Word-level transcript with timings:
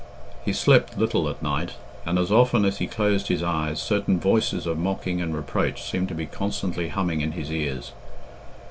He 0.43 0.51
slept 0.51 0.97
little 0.97 1.29
at 1.29 1.43
night, 1.43 1.73
and 2.07 2.17
as 2.17 2.31
often 2.31 2.65
as 2.65 2.79
he 2.79 2.87
closed 2.87 3.27
his 3.27 3.43
eyes 3.43 3.79
certain 3.79 4.19
voices 4.19 4.65
of 4.65 4.79
mocking 4.79 5.21
and 5.21 5.35
reproach 5.35 5.83
seemed 5.83 6.07
to 6.07 6.15
be 6.15 6.25
constantly 6.25 6.87
humming 6.87 7.21
in 7.21 7.33
his 7.33 7.51
ears. 7.51 7.91